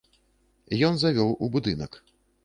Ён 0.87 0.95
завёў 1.01 1.33
у 1.47 1.49
будынак. 1.57 1.91